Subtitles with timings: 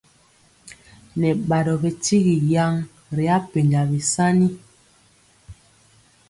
[1.19, 2.75] Nɛ badɔ bɛ tyigi yan
[3.15, 4.47] ri apenja bisani.